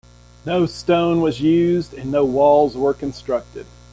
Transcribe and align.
No 0.47 0.65
stone 0.65 1.21
was 1.21 1.41
used 1.41 1.93
and 1.93 2.09
no 2.11 2.25
walls 2.25 2.75
were 2.75 2.95
constructed. 2.95 3.67